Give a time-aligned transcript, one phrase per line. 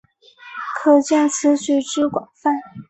[0.79, 2.51] 可见此曲之广泛。